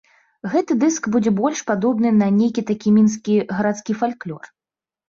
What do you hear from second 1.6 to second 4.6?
падобны на нейкі такі мінскі гарадскі фальклор.